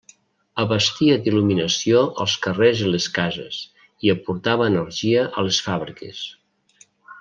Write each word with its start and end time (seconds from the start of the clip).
Abastia 0.61 1.17
d'il·luminació 1.25 2.01
els 2.25 2.35
carrers 2.47 2.83
i 2.87 2.89
les 2.95 3.07
cases 3.19 3.61
i 4.09 4.15
aportava 4.17 4.71
energia 4.75 5.31
a 5.43 5.49
les 5.51 5.65
fàbriques. 5.71 6.29